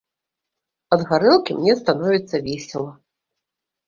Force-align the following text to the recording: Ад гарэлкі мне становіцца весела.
Ад 0.95 1.01
гарэлкі 1.11 1.51
мне 1.57 1.75
становіцца 1.81 2.41
весела. 2.47 2.91